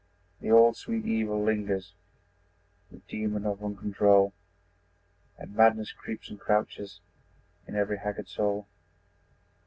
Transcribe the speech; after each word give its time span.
The 0.39 0.49
old, 0.49 0.77
sweet 0.77 1.05
evil 1.05 1.43
lingers, 1.43 1.93
The 2.89 3.01
demon 3.07 3.45
of 3.45 3.63
uncontrol, 3.63 4.33
And 5.37 5.53
madness 5.53 5.91
creeps 5.91 6.31
and 6.31 6.39
crouches 6.39 7.01
In 7.67 7.75
every 7.75 7.99
haggard 7.99 8.27
soul. 8.27 8.67